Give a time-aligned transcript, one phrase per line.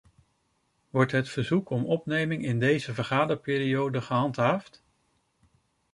[0.89, 4.83] Wordt het verzoek om opneming in deze vergaderperiode gehandhaafd?